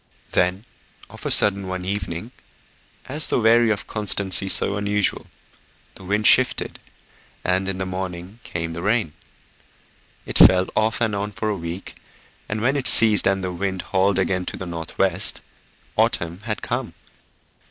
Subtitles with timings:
[0.31, 0.65] Then,
[1.11, 2.31] of a sudden one evening,
[3.05, 5.27] as though weary of a constancy so unusual,
[5.93, 6.79] the wind shifted
[7.43, 9.13] and in the morning came the rain.
[10.25, 11.97] It fell off and on for a week,
[12.49, 15.41] and when it ceased and the wind hauled again to the north west,
[15.95, 16.95] autumn had come.